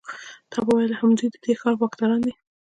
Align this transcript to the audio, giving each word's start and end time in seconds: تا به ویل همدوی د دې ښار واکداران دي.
تا 0.51 0.59
به 0.65 0.71
ویل 0.77 0.93
همدوی 1.01 1.29
د 1.31 1.35
دې 1.43 1.53
ښار 1.59 1.75
واکداران 1.77 2.21
دي. 2.25 2.33